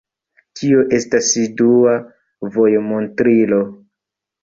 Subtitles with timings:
[0.59, 1.29] Tio estas
[1.61, 1.95] dua
[2.59, 3.65] vojmontrilo.